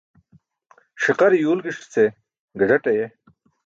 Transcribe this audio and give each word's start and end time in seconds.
Ṣiqare 1.03 1.35
yuwlgiṣ 1.39 1.79
ce 1.93 2.05
gazaṭ 2.57 2.85
aye. 2.91 3.07